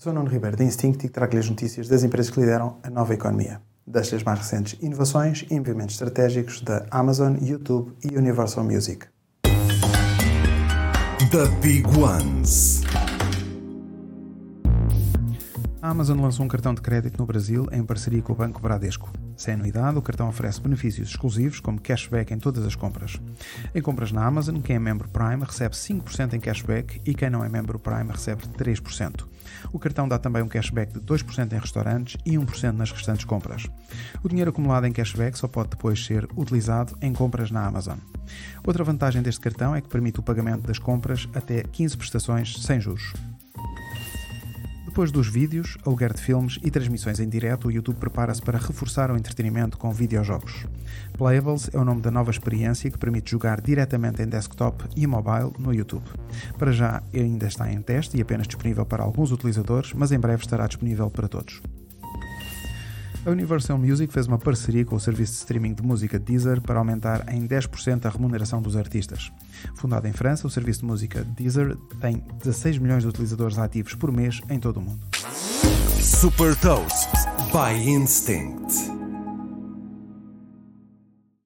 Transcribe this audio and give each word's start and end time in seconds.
Sou 0.00 0.14
Nuno 0.14 0.30
Ribeiro 0.30 0.56
da 0.56 0.64
Instinct 0.64 1.04
e 1.04 1.10
trago-lhe 1.10 1.40
as 1.40 1.50
notícias 1.50 1.86
das 1.86 2.02
empresas 2.02 2.32
que 2.32 2.40
lideram 2.40 2.78
a 2.82 2.88
nova 2.88 3.12
economia. 3.12 3.60
Das 3.86 4.10
as 4.14 4.22
mais 4.22 4.38
recentes 4.38 4.78
inovações 4.80 5.44
e 5.50 5.54
investimentos 5.54 5.94
estratégicos 5.96 6.62
da 6.62 6.86
Amazon, 6.90 7.36
YouTube 7.38 7.92
e 8.02 8.16
Universal 8.16 8.64
Music. 8.64 9.06
The 11.30 11.46
Big 11.60 11.86
Ones. 11.98 12.80
A 15.82 15.88
Amazon 15.88 16.20
lançou 16.20 16.44
um 16.44 16.48
cartão 16.48 16.74
de 16.74 16.82
crédito 16.82 17.18
no 17.18 17.24
Brasil 17.24 17.66
em 17.72 17.82
parceria 17.82 18.20
com 18.20 18.34
o 18.34 18.36
Banco 18.36 18.60
Bradesco. 18.60 19.10
Sem 19.34 19.54
anuidade, 19.54 19.96
o 19.96 20.02
cartão 20.02 20.28
oferece 20.28 20.60
benefícios 20.60 21.08
exclusivos, 21.08 21.58
como 21.58 21.80
cashback 21.80 22.34
em 22.34 22.38
todas 22.38 22.66
as 22.66 22.74
compras. 22.74 23.18
Em 23.74 23.80
compras 23.80 24.12
na 24.12 24.22
Amazon, 24.22 24.60
quem 24.60 24.76
é 24.76 24.78
membro 24.78 25.08
Prime 25.08 25.42
recebe 25.42 25.74
5% 25.74 26.34
em 26.34 26.40
cashback 26.40 27.00
e 27.06 27.14
quem 27.14 27.30
não 27.30 27.42
é 27.42 27.48
membro 27.48 27.78
Prime 27.78 28.10
recebe 28.10 28.42
3%. 28.58 29.26
O 29.72 29.78
cartão 29.78 30.06
dá 30.06 30.18
também 30.18 30.42
um 30.42 30.48
cashback 30.48 30.92
de 30.92 31.00
2% 31.00 31.50
em 31.50 31.58
restaurantes 31.58 32.20
e 32.26 32.32
1% 32.32 32.72
nas 32.72 32.92
restantes 32.92 33.24
compras. 33.24 33.66
O 34.22 34.28
dinheiro 34.28 34.50
acumulado 34.50 34.86
em 34.86 34.92
cashback 34.92 35.38
só 35.38 35.48
pode 35.48 35.70
depois 35.70 36.04
ser 36.04 36.28
utilizado 36.36 36.94
em 37.00 37.14
compras 37.14 37.50
na 37.50 37.64
Amazon. 37.64 37.96
Outra 38.66 38.84
vantagem 38.84 39.22
deste 39.22 39.40
cartão 39.40 39.74
é 39.74 39.80
que 39.80 39.88
permite 39.88 40.20
o 40.20 40.22
pagamento 40.22 40.66
das 40.66 40.78
compras 40.78 41.26
até 41.34 41.62
15 41.62 41.96
prestações 41.96 42.62
sem 42.62 42.78
juros. 42.78 43.14
Depois 45.00 45.12
dos 45.12 45.28
vídeos, 45.28 45.78
aluguer 45.86 46.12
de 46.12 46.20
filmes 46.20 46.58
e 46.62 46.70
transmissões 46.70 47.20
em 47.20 47.26
direto, 47.26 47.68
o 47.68 47.70
YouTube 47.70 47.96
prepara-se 47.96 48.42
para 48.42 48.58
reforçar 48.58 49.10
o 49.10 49.16
entretenimento 49.16 49.78
com 49.78 49.90
videojogos. 49.90 50.66
Playables 51.16 51.70
é 51.72 51.78
o 51.78 51.86
nome 51.86 52.02
da 52.02 52.10
nova 52.10 52.30
experiência 52.30 52.90
que 52.90 52.98
permite 52.98 53.30
jogar 53.30 53.62
diretamente 53.62 54.20
em 54.20 54.26
desktop 54.26 54.84
e 54.94 55.06
mobile 55.06 55.54
no 55.58 55.72
YouTube. 55.72 56.04
Para 56.58 56.70
já 56.70 57.02
ainda 57.14 57.46
está 57.46 57.72
em 57.72 57.80
teste 57.80 58.18
e 58.18 58.20
apenas 58.20 58.46
disponível 58.46 58.84
para 58.84 59.02
alguns 59.02 59.32
utilizadores, 59.32 59.94
mas 59.94 60.12
em 60.12 60.20
breve 60.20 60.42
estará 60.42 60.66
disponível 60.66 61.08
para 61.08 61.28
todos. 61.28 61.62
A 63.24 63.30
Universal 63.30 63.76
Music 63.76 64.12
fez 64.12 64.26
uma 64.26 64.38
parceria 64.38 64.84
com 64.84 64.96
o 64.96 65.00
serviço 65.00 65.32
de 65.32 65.38
streaming 65.38 65.74
de 65.74 65.82
música 65.82 66.18
Deezer 66.18 66.60
para 66.62 66.78
aumentar 66.78 67.32
em 67.32 67.46
10% 67.46 68.06
a 68.06 68.08
remuneração 68.08 68.62
dos 68.62 68.76
artistas. 68.76 69.30
Fundado 69.74 70.08
em 70.08 70.12
França, 70.12 70.46
o 70.46 70.50
serviço 70.50 70.80
de 70.80 70.86
música 70.86 71.22
Deezer 71.36 71.76
tem 72.00 72.24
16 72.42 72.78
milhões 72.78 73.02
de 73.02 73.08
utilizadores 73.08 73.58
ativos 73.58 73.94
por 73.94 74.10
mês 74.10 74.40
em 74.48 74.58
todo 74.58 74.78
o 74.78 74.82
mundo. 74.82 75.00
Super 76.00 76.56
Toast 76.56 77.10
by 77.52 77.90
Instinct. 77.90 78.99